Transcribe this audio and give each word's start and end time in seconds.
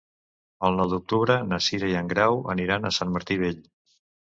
El 0.69 0.79
nou 0.79 0.89
d'octubre 0.93 1.35
na 1.51 1.59
Cira 1.67 1.91
i 1.93 1.95
en 2.01 2.11
Grau 2.15 2.41
aniran 2.57 2.91
a 2.91 2.95
Sant 2.99 3.15
Martí 3.19 3.41
Vell. 3.45 3.63